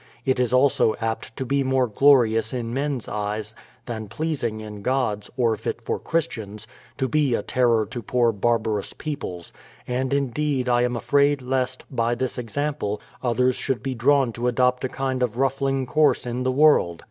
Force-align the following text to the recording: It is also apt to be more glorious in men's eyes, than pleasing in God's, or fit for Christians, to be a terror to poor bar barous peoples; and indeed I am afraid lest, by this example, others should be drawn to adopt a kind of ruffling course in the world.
It 0.25 0.39
is 0.39 0.51
also 0.51 0.95
apt 0.99 1.35
to 1.37 1.45
be 1.45 1.61
more 1.63 1.85
glorious 1.85 2.53
in 2.53 2.73
men's 2.73 3.07
eyes, 3.07 3.53
than 3.85 4.07
pleasing 4.07 4.59
in 4.59 4.81
God's, 4.81 5.29
or 5.37 5.55
fit 5.55 5.79
for 5.79 5.99
Christians, 5.99 6.65
to 6.97 7.07
be 7.07 7.35
a 7.35 7.43
terror 7.43 7.85
to 7.91 8.01
poor 8.01 8.31
bar 8.31 8.57
barous 8.57 8.97
peoples; 8.97 9.53
and 9.87 10.11
indeed 10.11 10.67
I 10.67 10.81
am 10.81 10.95
afraid 10.95 11.43
lest, 11.43 11.85
by 11.95 12.15
this 12.15 12.39
example, 12.39 12.99
others 13.21 13.53
should 13.53 13.83
be 13.83 13.93
drawn 13.93 14.33
to 14.33 14.47
adopt 14.47 14.83
a 14.83 14.89
kind 14.89 15.21
of 15.21 15.37
ruffling 15.37 15.85
course 15.85 16.25
in 16.25 16.41
the 16.41 16.51
world. 16.51 16.99